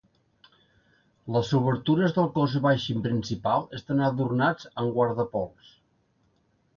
Les 1.33 1.49
obertures 1.57 2.15
del 2.15 2.25
cos 2.37 2.55
baix 2.63 2.85
i 2.93 2.95
principal 3.03 3.67
estan 3.81 4.01
adornats 4.07 4.71
amb 4.73 4.97
guardapols. 4.97 5.69